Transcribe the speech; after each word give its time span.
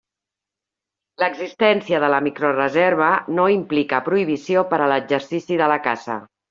L'existència 1.23 1.99
de 2.05 2.09
la 2.15 2.23
microreserva 2.29 3.13
no 3.41 3.47
implica 3.59 4.03
prohibició 4.11 4.69
per 4.75 4.85
a 4.87 4.93
l'exercici 4.95 5.65
de 5.65 5.75
la 5.75 5.83
caça. 5.89 6.23